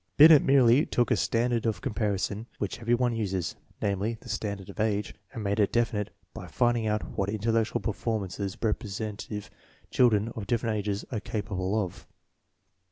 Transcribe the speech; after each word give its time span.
Binet 0.17 0.41
merely 0.41 0.83
took 0.87 1.11
a 1.11 1.15
standard 1.15 1.67
of 1.67 1.79
comparison 1.81 2.47
which 2.57 2.79
every 2.79 2.95
one 2.95 3.15
uses 3.15 3.55
(namely, 3.83 4.17
the 4.19 4.29
standard 4.29 4.67
of 4.67 4.79
age) 4.79 5.13
and 5.31 5.43
made 5.43 5.59
it 5.59 5.71
definite 5.71 6.09
by 6.33 6.47
finding 6.47 6.87
out 6.87 7.15
what 7.15 7.29
intellectual 7.29 7.81
performances 7.81 8.57
representative 8.63 9.51
chil 9.91 10.09
dren 10.09 10.29
of 10.29 10.47
different 10.47 10.75
ages 10.75 11.05
are 11.11 11.19
capable 11.19 11.79
of. 11.79 12.07